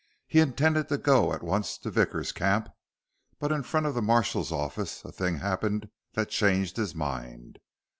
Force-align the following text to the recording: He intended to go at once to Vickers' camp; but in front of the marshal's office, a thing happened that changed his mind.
He 0.25 0.39
intended 0.39 0.89
to 0.89 0.97
go 0.97 1.31
at 1.31 1.43
once 1.43 1.77
to 1.77 1.91
Vickers' 1.91 2.31
camp; 2.31 2.69
but 3.37 3.51
in 3.51 3.61
front 3.61 3.85
of 3.85 3.93
the 3.93 4.01
marshal's 4.01 4.51
office, 4.51 5.05
a 5.05 5.11
thing 5.11 5.37
happened 5.37 5.91
that 6.13 6.29
changed 6.29 6.75
his 6.75 6.95
mind. 6.95 7.59